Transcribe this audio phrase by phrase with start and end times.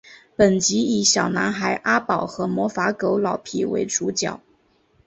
[0.35, 4.41] 本集以小男孩阿宝和魔法狗老皮为主角。